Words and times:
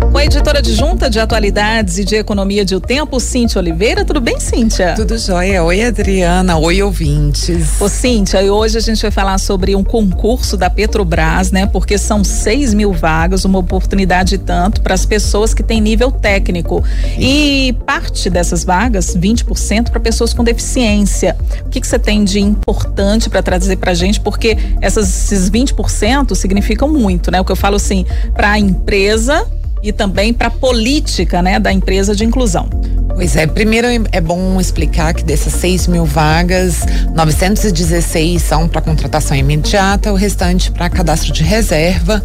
Com 0.00 0.16
a 0.16 0.24
editora 0.24 0.58
adjunta 0.58 1.10
de 1.10 1.20
atualidades 1.20 1.98
e 1.98 2.04
de 2.04 2.16
economia 2.16 2.64
de 2.64 2.74
O 2.74 2.80
Tempo, 2.80 3.20
Cíntia 3.20 3.60
Oliveira. 3.60 4.04
Tudo 4.04 4.20
bem, 4.20 4.40
Cíntia? 4.40 4.94
Tudo 4.94 5.18
jóia. 5.18 5.62
Oi, 5.62 5.84
Adriana. 5.84 6.56
Oi, 6.56 6.82
ouvintes. 6.82 7.80
Ô, 7.80 7.88
Cíntia, 7.88 8.42
e 8.42 8.48
hoje 8.48 8.78
a 8.78 8.80
gente 8.80 9.02
vai 9.02 9.10
falar 9.10 9.38
sobre 9.38 9.76
um 9.76 9.84
concurso 9.84 10.56
da 10.56 10.70
Petrobras, 10.70 11.50
né? 11.52 11.66
Porque 11.66 11.98
são 11.98 12.24
6 12.24 12.74
mil 12.74 12.92
vagas, 12.92 13.44
uma 13.44 13.58
oportunidade 13.58 14.38
tanto 14.38 14.80
para 14.80 14.94
as 14.94 15.04
pessoas 15.04 15.52
que 15.52 15.62
têm 15.62 15.80
nível 15.80 16.10
técnico. 16.10 16.82
E 17.18 17.76
parte 17.84 18.30
dessas 18.30 18.64
vagas, 18.64 19.16
20%, 19.16 19.90
para 19.90 20.00
pessoas 20.00 20.32
com 20.32 20.42
deficiência. 20.42 21.36
O 21.66 21.68
que, 21.68 21.80
que 21.80 21.86
você 21.86 21.98
tem 21.98 22.24
de 22.24 22.40
importante 22.40 23.28
para 23.28 23.42
trazer 23.42 23.76
para 23.76 23.92
a 23.92 23.94
gente? 23.94 24.20
Porque 24.20 24.56
essas, 24.80 25.32
esses 25.32 25.50
20% 25.50 26.34
significam 26.34 26.88
muito, 26.88 27.30
né? 27.30 27.40
O 27.40 27.44
que 27.44 27.52
eu 27.52 27.56
falo 27.56 27.76
assim, 27.76 28.06
para 28.34 28.52
a 28.52 28.58
empresa 28.58 29.46
e 29.82 29.92
também 29.92 30.32
para 30.32 30.48
a 30.48 30.50
política 30.50 31.42
né, 31.42 31.58
da 31.58 31.72
empresa 31.72 32.14
de 32.14 32.24
inclusão. 32.24 32.68
Pois 33.18 33.34
é, 33.34 33.48
primeiro 33.48 33.88
é 34.12 34.20
bom 34.20 34.60
explicar 34.60 35.12
que 35.12 35.24
dessas 35.24 35.52
6 35.54 35.88
mil 35.88 36.04
vagas, 36.04 36.86
916 37.12 38.40
são 38.40 38.68
para 38.68 38.80
contratação 38.80 39.36
imediata, 39.36 40.12
o 40.12 40.14
restante 40.14 40.70
para 40.70 40.88
cadastro 40.88 41.32
de 41.32 41.42
reserva. 41.42 42.22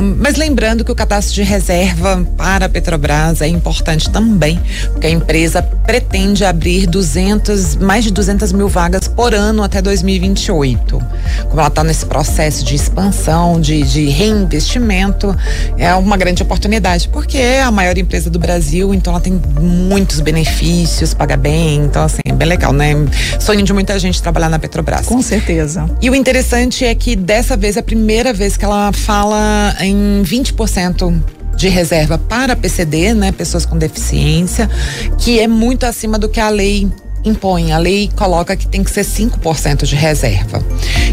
Um, 0.00 0.16
mas 0.18 0.36
lembrando 0.36 0.86
que 0.86 0.90
o 0.90 0.94
cadastro 0.94 1.34
de 1.34 1.42
reserva 1.42 2.26
para 2.34 2.64
a 2.64 2.68
Petrobras 2.70 3.42
é 3.42 3.46
importante 3.46 4.08
também, 4.08 4.58
porque 4.90 5.06
a 5.06 5.10
empresa 5.10 5.60
pretende 5.60 6.46
abrir 6.46 6.86
200, 6.86 7.76
mais 7.76 8.02
de 8.02 8.10
200 8.10 8.52
mil 8.52 8.70
vagas 8.70 9.06
por 9.06 9.34
ano 9.34 9.62
até 9.62 9.82
2028. 9.82 10.98
Como 11.42 11.60
ela 11.60 11.68
está 11.68 11.84
nesse 11.84 12.06
processo 12.06 12.64
de 12.64 12.74
expansão, 12.74 13.60
de, 13.60 13.82
de 13.82 14.08
reinvestimento, 14.08 15.36
é 15.76 15.94
uma 15.94 16.16
grande 16.16 16.42
oportunidade, 16.42 17.06
porque 17.10 17.36
é 17.36 17.62
a 17.62 17.70
maior 17.70 17.98
empresa 17.98 18.30
do 18.30 18.38
Brasil, 18.38 18.94
então 18.94 19.12
ela 19.12 19.20
tem 19.20 19.38
muito 19.60 20.05
muitos 20.06 20.20
benefícios, 20.20 21.12
paga 21.12 21.36
bem, 21.36 21.78
então 21.84 22.04
assim, 22.04 22.20
é 22.24 22.32
bem 22.32 22.46
legal, 22.46 22.72
né? 22.72 22.94
Sonho 23.40 23.64
de 23.64 23.72
muita 23.72 23.98
gente 23.98 24.22
trabalhar 24.22 24.48
na 24.48 24.56
Petrobras. 24.56 25.04
Com 25.04 25.20
certeza. 25.20 25.90
E 26.00 26.08
o 26.08 26.14
interessante 26.14 26.84
é 26.84 26.94
que 26.94 27.16
dessa 27.16 27.56
vez 27.56 27.76
é 27.76 27.80
a 27.80 27.82
primeira 27.82 28.32
vez 28.32 28.56
que 28.56 28.64
ela 28.64 28.92
fala 28.92 29.74
em 29.80 30.22
20% 30.22 31.20
de 31.56 31.68
reserva 31.68 32.18
para 32.18 32.54
PCD, 32.54 33.14
né, 33.14 33.32
pessoas 33.32 33.66
com 33.66 33.76
deficiência, 33.76 34.70
que 35.18 35.40
é 35.40 35.48
muito 35.48 35.84
acima 35.84 36.18
do 36.18 36.28
que 36.28 36.38
a 36.38 36.50
lei 36.50 36.88
impõe. 37.24 37.72
A 37.72 37.78
lei 37.78 38.08
coloca 38.14 38.54
que 38.56 38.68
tem 38.68 38.84
que 38.84 38.90
ser 38.92 39.04
5% 39.04 39.86
de 39.86 39.96
reserva. 39.96 40.62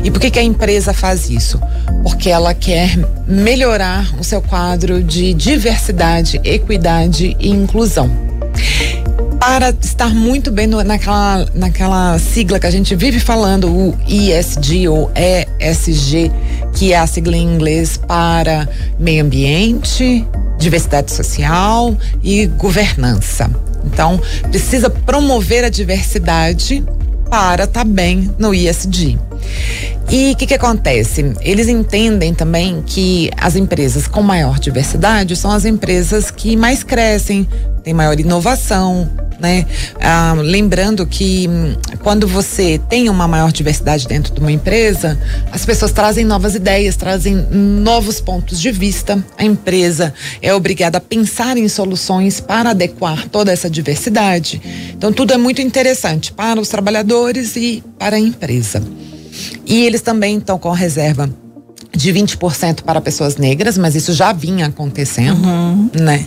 E 0.03 0.11
por 0.11 0.19
que, 0.19 0.29
que 0.29 0.37
a 0.37 0.43
empresa 0.43 0.93
faz 0.93 1.31
isso? 1.31 1.59
Porque 2.03 2.29
ela 2.29 2.53
quer 2.53 2.95
melhorar 3.27 4.13
o 4.19 4.23
seu 4.23 4.39
quadro 4.39 5.01
de 5.01 5.33
diversidade, 5.33 6.39
equidade 6.43 7.35
e 7.39 7.49
inclusão 7.49 8.32
para 9.45 9.75
estar 9.81 10.15
muito 10.15 10.49
bem 10.49 10.67
no, 10.67 10.81
naquela, 10.85 11.45
naquela 11.53 12.17
sigla 12.17 12.61
que 12.61 12.65
a 12.65 12.71
gente 12.71 12.95
vive 12.95 13.19
falando, 13.19 13.69
o 13.69 13.97
ISG 14.07 14.87
ou 14.87 15.11
ESG, 15.13 16.31
que 16.73 16.93
é 16.93 16.97
a 16.97 17.05
sigla 17.05 17.35
em 17.35 17.43
inglês 17.43 17.97
para 17.97 18.69
meio 18.97 19.21
ambiente, 19.21 20.25
diversidade 20.57 21.11
social 21.11 21.93
e 22.23 22.47
governança. 22.47 23.51
Então, 23.83 24.17
precisa 24.49 24.89
promover 24.89 25.65
a 25.65 25.69
diversidade 25.69 26.81
para 27.29 27.65
estar 27.65 27.81
tá 27.81 27.85
bem 27.85 28.33
no 28.39 28.53
ISG. 28.53 29.19
E 30.09 30.31
o 30.31 30.35
que, 30.35 30.45
que 30.45 30.53
acontece? 30.53 31.33
Eles 31.41 31.67
entendem 31.67 32.33
também 32.33 32.83
que 32.85 33.31
as 33.37 33.55
empresas 33.55 34.07
com 34.07 34.21
maior 34.21 34.59
diversidade 34.59 35.35
são 35.35 35.49
as 35.49 35.65
empresas 35.65 36.29
que 36.29 36.55
mais 36.55 36.83
crescem, 36.83 37.47
têm 37.83 37.93
maior 37.93 38.19
inovação, 38.19 39.09
né? 39.39 39.65
Ah, 39.99 40.35
lembrando 40.37 41.05
que 41.05 41.47
hum, 41.49 41.75
quando 42.01 42.27
você 42.27 42.79
tem 42.89 43.09
uma 43.09 43.27
maior 43.27 43.51
diversidade 43.51 44.07
dentro 44.07 44.33
de 44.33 44.39
uma 44.39 44.51
empresa, 44.51 45.19
as 45.51 45.65
pessoas 45.65 45.91
trazem 45.91 46.23
novas 46.23 46.55
ideias, 46.55 46.95
trazem 46.95 47.35
novos 47.51 48.21
pontos 48.21 48.61
de 48.61 48.71
vista. 48.71 49.23
A 49.37 49.43
empresa 49.43 50.13
é 50.41 50.53
obrigada 50.53 50.97
a 50.97 51.01
pensar 51.01 51.57
em 51.57 51.67
soluções 51.67 52.39
para 52.39 52.69
adequar 52.69 53.27
toda 53.29 53.51
essa 53.51 53.69
diversidade. 53.69 54.61
Então, 54.95 55.11
tudo 55.11 55.33
é 55.33 55.37
muito 55.37 55.61
interessante 55.61 56.31
para 56.31 56.61
os 56.61 56.69
trabalhadores 56.69 57.55
e 57.55 57.83
para 57.97 58.15
a 58.15 58.19
empresa. 58.19 58.81
E 59.65 59.85
eles 59.85 60.01
também 60.01 60.37
estão 60.37 60.57
com 60.57 60.71
reserva 60.71 61.29
de 61.95 62.11
20% 62.11 62.81
para 62.81 62.99
pessoas 62.99 63.37
negras, 63.37 63.77
mas 63.77 63.95
isso 63.95 64.13
já 64.13 64.33
vinha 64.33 64.65
acontecendo, 64.65 65.45
uhum. 65.47 65.89
né? 65.93 66.25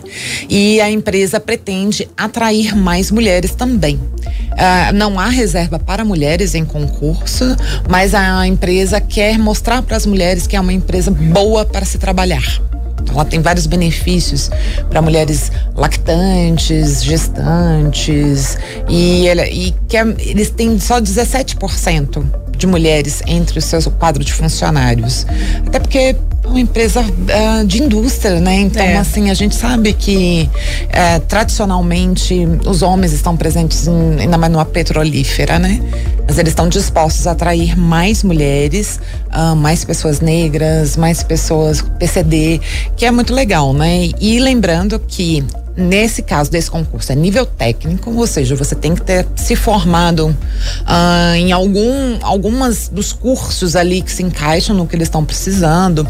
E 0.48 0.80
a 0.80 0.90
empresa 0.90 1.40
pretende 1.40 2.08
atrair 2.16 2.76
mais 2.76 3.10
mulheres 3.10 3.50
também. 3.50 3.96
Uh, 3.96 4.94
não 4.94 5.18
há 5.18 5.28
reserva 5.28 5.78
para 5.78 6.04
mulheres 6.04 6.54
em 6.54 6.64
concurso, 6.64 7.44
mas 7.88 8.14
a 8.14 8.46
empresa 8.46 9.00
quer 9.00 9.38
mostrar 9.38 9.82
para 9.82 9.96
as 9.96 10.06
mulheres 10.06 10.46
que 10.46 10.54
é 10.54 10.60
uma 10.60 10.72
empresa 10.72 11.10
boa 11.10 11.64
para 11.64 11.84
se 11.84 11.98
trabalhar. 11.98 12.62
Ela 13.08 13.24
tem 13.24 13.40
vários 13.40 13.66
benefícios 13.66 14.50
para 14.88 15.00
mulheres 15.00 15.50
lactantes, 15.74 17.02
gestantes 17.02 18.58
e, 18.88 19.26
ela, 19.26 19.46
e 19.48 19.74
que 19.88 19.96
eles 19.96 20.50
têm 20.50 20.78
só 20.78 21.00
17% 21.00 22.45
de 22.56 22.66
mulheres 22.66 23.22
entre 23.26 23.58
o 23.58 23.62
seu 23.62 23.80
quadro 23.92 24.24
de 24.24 24.32
funcionários. 24.32 25.26
Até 25.66 25.78
porque 25.78 25.98
é 25.98 26.16
uma 26.44 26.60
empresa 26.60 27.00
uh, 27.00 27.66
de 27.66 27.82
indústria, 27.82 28.40
né? 28.40 28.60
Então, 28.60 28.82
é. 28.82 28.96
assim, 28.96 29.30
a 29.30 29.34
gente 29.34 29.54
sabe 29.54 29.92
que 29.92 30.48
uh, 30.84 31.20
tradicionalmente 31.26 32.46
os 32.64 32.82
homens 32.82 33.12
estão 33.12 33.36
presentes 33.36 33.86
em, 33.86 34.20
ainda 34.20 34.38
mais 34.38 34.52
numa 34.52 34.64
petrolífera, 34.64 35.58
né? 35.58 35.80
Mas 36.26 36.38
eles 36.38 36.52
estão 36.52 36.68
dispostos 36.68 37.26
a 37.26 37.32
atrair 37.32 37.78
mais 37.78 38.22
mulheres, 38.22 39.00
uh, 39.32 39.54
mais 39.56 39.84
pessoas 39.84 40.20
negras, 40.20 40.96
mais 40.96 41.22
pessoas 41.22 41.82
PCD, 41.98 42.60
que 42.96 43.04
é 43.04 43.10
muito 43.10 43.34
legal, 43.34 43.72
né? 43.72 44.10
E 44.20 44.38
lembrando 44.38 44.98
que 44.98 45.44
nesse 45.76 46.22
caso 46.22 46.50
desse 46.50 46.70
concurso 46.70 47.12
é 47.12 47.14
nível 47.14 47.44
técnico, 47.44 48.10
ou 48.10 48.26
seja, 48.26 48.56
você 48.56 48.74
tem 48.74 48.94
que 48.94 49.02
ter 49.02 49.26
se 49.36 49.54
formado 49.54 50.28
uh, 50.28 51.34
em 51.36 51.52
algum 51.52 52.18
algumas 52.22 52.88
dos 52.88 53.12
cursos 53.12 53.76
ali 53.76 54.00
que 54.00 54.10
se 54.10 54.22
encaixam 54.22 54.74
no 54.74 54.86
que 54.86 54.96
eles 54.96 55.08
estão 55.08 55.24
precisando. 55.24 56.06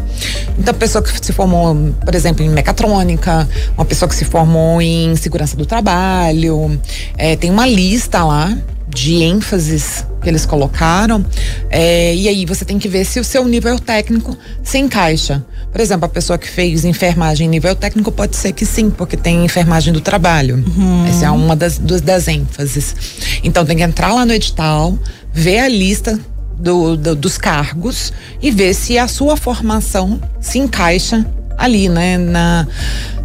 Então, 0.57 0.73
pessoa 0.73 1.03
que 1.03 1.25
se 1.25 1.33
formou, 1.33 1.75
por 2.03 2.15
exemplo, 2.15 2.43
em 2.43 2.49
mecatrônica, 2.49 3.47
uma 3.75 3.85
pessoa 3.85 4.07
que 4.07 4.15
se 4.15 4.25
formou 4.25 4.81
em 4.81 5.15
segurança 5.15 5.57
do 5.57 5.65
trabalho, 5.65 6.79
é, 7.17 7.35
tem 7.35 7.51
uma 7.51 7.67
lista 7.67 8.23
lá 8.23 8.57
de 8.87 9.21
ênfases 9.21 10.05
que 10.21 10.29
eles 10.29 10.45
colocaram. 10.45 11.25
É, 11.69 12.15
e 12.15 12.27
aí 12.27 12.45
você 12.45 12.63
tem 12.63 12.79
que 12.79 12.87
ver 12.87 13.05
se 13.05 13.19
o 13.19 13.23
seu 13.23 13.45
nível 13.45 13.77
técnico 13.79 14.37
se 14.63 14.77
encaixa. 14.77 15.45
Por 15.71 15.81
exemplo, 15.81 16.05
a 16.05 16.09
pessoa 16.09 16.37
que 16.37 16.47
fez 16.47 16.85
enfermagem 16.85 17.47
nível 17.47 17.75
técnico 17.75 18.11
pode 18.11 18.35
ser 18.35 18.53
que 18.53 18.65
sim, 18.65 18.89
porque 18.89 19.17
tem 19.17 19.43
enfermagem 19.43 19.93
do 19.93 20.01
trabalho. 20.01 20.63
Uhum. 20.65 21.05
Essa 21.07 21.25
é 21.25 21.31
uma 21.31 21.55
das, 21.55 21.77
das, 21.77 22.01
das 22.01 22.27
ênfases. 22.27 22.95
Então 23.43 23.65
tem 23.65 23.77
que 23.77 23.83
entrar 23.83 24.13
lá 24.13 24.25
no 24.25 24.33
edital, 24.33 24.97
ver 25.33 25.59
a 25.59 25.67
lista 25.67 26.19
do, 26.57 26.95
do, 26.95 27.15
dos 27.15 27.37
cargos 27.37 28.13
e 28.41 28.49
ver 28.49 28.73
se 28.73 28.97
a 28.97 29.07
sua 29.07 29.35
formação 29.35 30.19
se 30.39 30.57
encaixa 30.57 31.25
ali, 31.57 31.89
né, 31.89 32.17
na, 32.17 32.67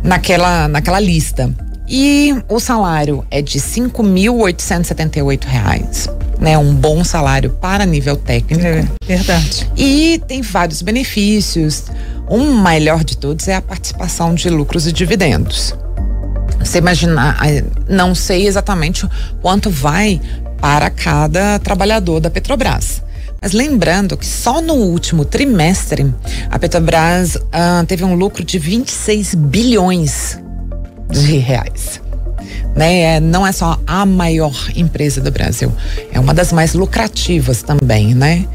naquela, 0.03 0.67
naquela 0.69 1.01
lista. 1.01 1.53
E 1.89 2.35
o 2.49 2.59
salário 2.59 3.25
é 3.31 3.43
de 3.43 3.59
5.878 3.61 5.45
reais 5.45 6.09
né, 6.43 6.59
um 6.59 6.75
bom 6.75 7.05
salário 7.05 7.51
para 7.51 7.87
nível 7.87 8.17
técnico. 8.17 8.67
É, 8.67 8.85
verdade. 9.07 9.71
E 9.77 10.21
tem 10.27 10.43
vários 10.43 10.83
benefícios. 10.83 11.85
Um 12.29 12.61
melhor 12.61 13.05
de 13.05 13.17
todos 13.17 13.47
é 13.47 13.55
a 13.55 13.63
participação 13.63 14.35
de 14.35 14.51
lucros 14.51 14.87
e 14.89 14.93
dividendos. 14.93 15.73
Você 16.59 16.79
imaginar, 16.79 17.39
não 17.89 18.15
sei 18.15 18.47
exatamente 18.49 19.09
quanto 19.41 19.71
vai 19.71 20.21
para 20.61 20.91
cada 20.91 21.61
trabalhador 21.61 22.19
da 22.19 22.29
Petrobras. 22.29 23.03
Mas 23.41 23.53
lembrando 23.53 24.17
que 24.17 24.27
só 24.27 24.61
no 24.61 24.75
último 24.75 25.25
trimestre 25.25 26.13
a 26.51 26.59
Petrobras 26.59 27.37
uh, 27.37 27.87
teve 27.87 28.05
um 28.05 28.15
lucro 28.15 28.45
de 28.45 28.59
26 28.59 29.35
bilhões 29.35 30.41
de 31.11 31.39
reais 31.39 32.02
né? 32.75 33.17
É, 33.17 33.21
não 33.21 33.47
é 33.47 33.53
só 33.53 33.79
a 33.87 34.05
maior 34.07 34.55
empresa 34.75 35.21
do 35.21 35.31
Brasil, 35.31 35.73
é 36.13 36.19
uma 36.19 36.35
das 36.35 36.53
mais 36.53 36.75
lucrativas 36.75 37.63
também, 37.63 38.15
né? 38.15 38.47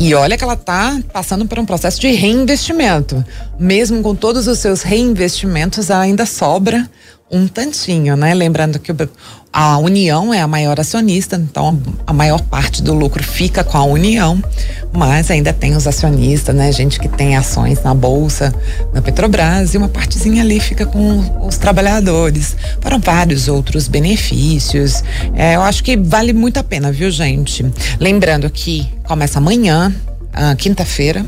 E 0.00 0.14
olha 0.14 0.36
que 0.36 0.42
ela 0.42 0.54
está 0.54 0.98
passando 1.12 1.46
por 1.46 1.58
um 1.58 1.66
processo 1.66 2.00
de 2.00 2.10
reinvestimento. 2.10 3.24
Mesmo 3.58 4.02
com 4.02 4.14
todos 4.14 4.48
os 4.48 4.58
seus 4.58 4.82
reinvestimentos, 4.82 5.90
ainda 5.90 6.26
sobra 6.26 6.88
um 7.32 7.48
tantinho, 7.48 8.14
né? 8.14 8.34
Lembrando 8.34 8.78
que 8.78 8.92
a 9.50 9.78
União 9.78 10.32
é 10.32 10.40
a 10.40 10.46
maior 10.46 10.78
acionista, 10.78 11.36
então 11.36 11.80
a 12.06 12.12
maior 12.12 12.40
parte 12.42 12.82
do 12.82 12.92
lucro 12.92 13.22
fica 13.22 13.64
com 13.64 13.78
a 13.78 13.84
União, 13.84 14.42
mas 14.92 15.30
ainda 15.30 15.52
tem 15.52 15.74
os 15.74 15.86
acionistas, 15.86 16.54
né? 16.54 16.70
Gente 16.70 17.00
que 17.00 17.08
tem 17.08 17.36
ações 17.36 17.82
na 17.82 17.94
bolsa, 17.94 18.54
na 18.92 19.00
Petrobras, 19.00 19.72
e 19.72 19.78
uma 19.78 19.88
partezinha 19.88 20.42
ali 20.42 20.60
fica 20.60 20.84
com 20.84 21.46
os 21.46 21.56
trabalhadores. 21.56 22.54
Foram 22.80 23.00
vários 23.00 23.48
outros 23.48 23.88
benefícios. 23.88 25.02
É, 25.34 25.56
eu 25.56 25.62
acho 25.62 25.82
que 25.82 25.96
vale 25.96 26.34
muito 26.34 26.58
a 26.58 26.62
pena, 26.62 26.92
viu, 26.92 27.10
gente? 27.10 27.64
Lembrando 27.98 28.48
que 28.50 28.86
começa 29.04 29.38
amanhã, 29.38 29.94
ah, 30.32 30.56
quinta-feira, 30.56 31.24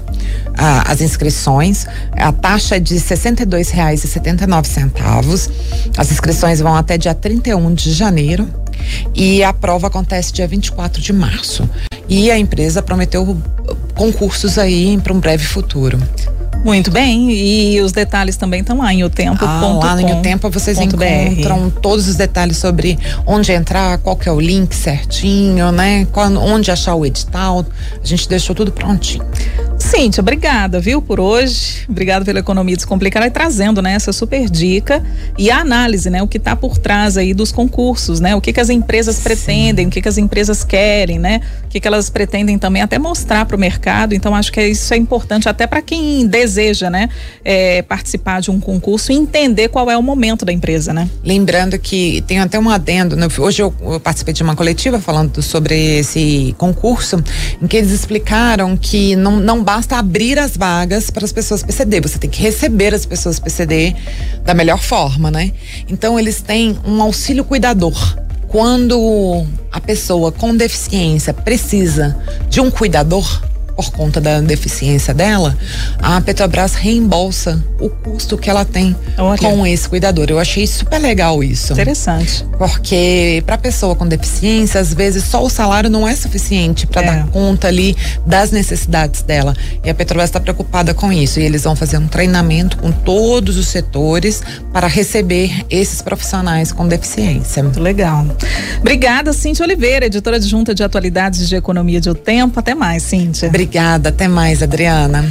ah, 0.57 0.91
as 0.91 1.01
inscrições. 1.01 1.87
A 2.13 2.33
taxa 2.33 2.77
é 2.77 2.81
de 2.81 2.95
R$ 2.95 3.01
62,79. 3.01 5.51
As 5.97 6.11
inscrições 6.11 6.61
vão 6.61 6.75
até 6.75 6.97
dia 6.97 7.15
31 7.15 7.75
de 7.75 7.93
janeiro 7.93 8.49
e 9.15 9.45
a 9.45 9.53
prova 9.53 9.89
acontece 9.89 10.33
dia 10.33 10.49
24 10.49 11.03
de 11.03 11.13
março. 11.13 11.69
E 12.09 12.31
a 12.31 12.39
empresa 12.39 12.81
prometeu 12.83 13.37
concursos 13.95 14.59
aí 14.59 14.99
para 14.99 15.13
um 15.13 15.21
breve 15.21 15.45
futuro. 15.45 16.01
Muito 16.65 16.91
bem, 16.91 17.31
e 17.31 17.81
os 17.83 17.93
detalhes 17.93 18.39
também 18.39 18.61
estão 18.61 18.79
lá 18.79 18.93
em 18.93 19.05
o 19.05 19.11
tempo. 19.11 19.45
Ah, 19.45 19.79
lá 19.83 20.01
em 20.01 20.19
o 20.19 20.23
tempo 20.23 20.49
vocês 20.49 20.79
encontram 20.79 21.69
BR. 21.69 21.81
todos 21.83 22.09
os 22.09 22.17
detalhes 22.17 22.57
sobre 22.57 22.99
onde 23.27 23.53
entrar, 23.53 23.99
qual 23.99 24.17
que 24.17 24.29
é 24.29 24.33
o 24.33 24.41
link 24.41 24.75
certinho, 24.75 25.71
né? 25.71 26.07
Quando, 26.11 26.41
onde 26.41 26.71
achar 26.71 26.95
o 26.95 27.05
edital. 27.05 27.67
A 28.03 28.07
gente 28.07 28.27
deixou 28.29 28.57
tudo 28.57 28.73
prontinho. 28.73 29.25
Cíntia, 29.95 30.23
obrigada, 30.23 30.81
viu, 30.81 31.01
por 31.01 31.21
hoje. 31.21 31.85
Obrigada 31.89 32.25
pela 32.25 32.41
economia 32.41 32.75
descomplicada 32.75 33.29
e 33.29 33.31
trazendo, 33.31 33.81
né, 33.81 33.93
essa 33.93 34.13
super 34.13 34.51
dica 34.51 35.01
e 35.39 35.53
a 35.53 35.59
análise, 35.59 36.11
né, 36.11 36.21
o 36.21 36.27
que 36.27 36.37
está 36.37 36.57
por 36.57 36.79
trás 36.79 37.17
aí 37.17 37.33
dos 37.33 37.53
concursos, 37.53 38.19
né, 38.19 38.35
o 38.35 38.41
que 38.41 38.53
que 38.53 38.59
as 38.59 38.71
empresas 38.71 39.17
Sim. 39.17 39.23
pretendem, 39.23 39.87
o 39.87 39.91
que 39.91 40.03
que 40.03 40.09
as 40.09 40.19
empresas 40.19 40.65
querem, 40.65 41.21
né, 41.21 41.41
o 41.65 41.69
que 41.69 41.79
que 41.79 41.87
elas 41.87 42.11
pretendem 42.11 42.59
também 42.59 42.83
até 42.83 42.99
mostrar 42.99 43.47
para 43.47 43.57
o 43.57 43.59
mercado. 43.59 44.17
Então, 44.17 44.35
acho 44.35 44.51
que 44.51 44.67
isso 44.67 44.93
é 44.93 44.97
importante 44.97 45.49
até 45.49 45.65
para 45.65 45.81
quem 45.81 46.27
deseja, 46.27 46.91
né, 46.91 47.09
é, 47.45 47.81
participar 47.83 48.41
de 48.41 48.51
um 48.51 48.59
concurso 48.59 49.13
e 49.13 49.15
entender 49.15 49.69
qual 49.69 49.89
é 49.89 49.97
o 49.97 50.03
momento 50.03 50.45
da 50.45 50.53
empresa, 50.53 50.93
né. 50.93 51.09
Lembrando 51.23 51.79
que 51.79 52.21
tem 52.27 52.41
até 52.41 52.59
um 52.59 52.69
adendo, 52.69 53.15
né, 53.15 53.29
hoje 53.39 53.63
eu, 53.63 53.73
eu 53.81 54.01
participei 54.01 54.35
de 54.35 54.43
uma 54.43 54.57
coletiva 54.57 54.99
falando 54.99 55.41
sobre 55.41 55.99
esse 55.99 56.53
concurso, 56.59 57.23
em 57.63 57.67
que 57.69 57.77
eles 57.77 57.93
explicaram 57.93 58.77
que 58.77 59.15
não, 59.15 59.39
não 59.39 59.63
basta 59.63 59.84
abrir 59.93 60.39
as 60.39 60.57
vagas 60.57 61.11
para 61.11 61.25
as 61.25 61.33
pessoas 61.33 61.63
PCD, 61.63 62.01
você 62.01 62.19
tem 62.19 62.31
que 62.31 62.41
receber 62.41 62.95
as 62.95 63.05
pessoas 63.05 63.39
PCD 63.39 63.95
da 64.45 64.55
melhor 64.55 64.83
forma, 64.83 65.31
né? 65.31 65.53
Então 65.89 66.19
eles 66.19 66.41
têm 66.41 66.79
um 66.87 67.03
auxílio 67.03 67.45
cuidador. 67.45 67.95
Quando 68.49 69.45
a 69.73 69.81
pessoa 69.81 70.31
com 70.31 70.55
deficiência 70.55 71.35
precisa 71.35 72.17
de 72.49 72.61
um 72.61 72.71
cuidador, 72.71 73.43
por 73.77 73.91
conta 73.91 74.21
da 74.21 74.41
deficiência 74.41 75.13
dela, 75.13 75.57
a 75.99 76.21
Petrobras 76.21 76.75
reembolsa 76.75 77.63
o 77.81 77.89
custo 77.89 78.39
que 78.39 78.49
ela 78.49 78.65
tem 78.65 78.95
Olha. 79.19 79.39
com 79.39 79.67
esse 79.67 79.89
cuidador. 79.89 80.27
Eu 80.29 80.39
achei 80.39 80.67
super 80.67 80.99
legal 80.99 81.43
isso. 81.43 81.73
Interessante. 81.73 82.45
Porque 82.57 83.43
para 83.47 83.59
pessoa 83.59 83.95
com 83.95 84.07
deficiência, 84.07 84.81
às 84.81 84.95
vezes 84.95 85.25
só 85.25 85.43
o 85.45 85.51
salário 85.51 85.91
não 85.91 86.07
é 86.07 86.15
suficiente 86.15 86.87
para 86.87 87.03
é. 87.03 87.07
dar 87.07 87.27
conta 87.29 87.69
ali 87.69 87.97
das 88.27 88.51
necessidades 88.51 89.23
dela. 89.23 89.55
E 89.83 89.91
a 89.91 89.95
Petrobras 89.95 90.31
está 90.31 90.41
preocupada 90.41 90.95
com 90.95 91.13
isso. 91.13 91.41
E 91.41 91.43
eles 91.43 91.65
vão 91.65 91.75
fazer 91.75 91.99
um 91.99 92.07
treinamento 92.07 92.77
com 92.79 92.93
todos 92.93 93.57
os 93.57 93.69
setores 93.69 94.43
para 94.73 94.87
receber 94.87 95.65
esses 95.69 96.01
profissionais 96.01 96.73
com 96.73 96.87
deficiência. 96.87 97.63
Muito 97.63 97.81
legal. 97.81 98.25
Obrigada, 98.81 99.33
Cíntia 99.33 99.65
Oliveira, 99.65 100.07
editora 100.07 100.37
adjunta 100.37 100.75
de 100.75 100.83
atualidades 100.83 101.49
de 101.49 101.57
economia 101.57 102.01
de 102.01 102.11
O 102.11 102.15
Tempo. 102.15 102.61
Até 102.61 102.75
mais, 102.75 103.03
Cíntia. 103.03 103.49
Obrigada, 103.65 104.11
até 104.11 104.29
mais, 104.29 104.63
Adriana. 104.63 105.25